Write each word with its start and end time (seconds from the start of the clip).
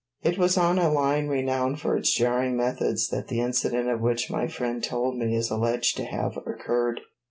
It 0.23 0.39
was 0.39 0.57
on 0.57 0.79
a 0.79 0.91
line 0.91 1.27
renowned 1.27 1.79
for 1.79 1.95
its 1.95 2.11
jarring 2.17 2.57
methods 2.57 3.09
that 3.09 3.27
the 3.27 3.39
incident 3.39 3.87
of 3.87 4.01
which 4.01 4.31
my 4.31 4.47
friend 4.47 4.83
told 4.83 5.15
me 5.15 5.35
is 5.35 5.51
alleged 5.51 5.95
to 5.97 6.05
have 6.05 6.37
occurred. 6.37 7.01